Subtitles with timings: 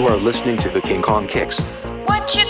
[0.00, 1.60] You are listening to the King Kong Kicks.
[2.06, 2.46] What you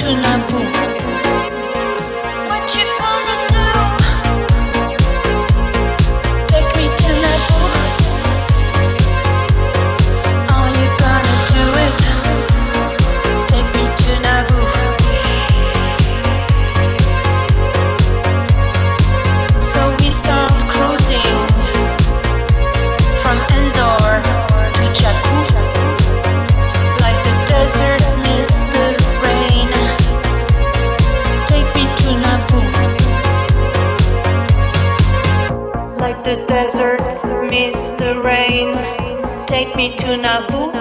[0.00, 0.89] Take me to
[36.80, 38.72] desert mist the rain.
[39.46, 40.72] Take me to Naboo,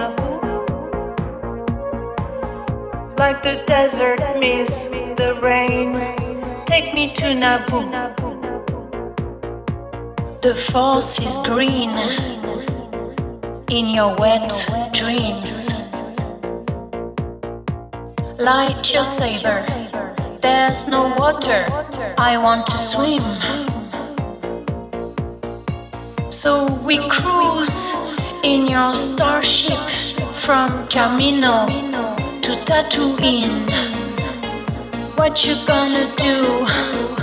[3.17, 5.93] like the desert miss the rain.
[6.65, 7.83] Take me to Naboo.
[10.41, 11.91] The force is green
[13.69, 14.51] in your wet
[14.93, 15.53] dreams.
[18.39, 19.59] Light your saber.
[20.39, 21.61] There's no water.
[22.17, 23.78] I want to swim.
[26.41, 27.91] So we cruise
[28.45, 29.77] in your starship
[30.31, 31.67] from Kamino
[32.41, 33.69] to Tatooine.
[35.17, 37.18] What you gonna do?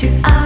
[0.00, 0.39] 去爱。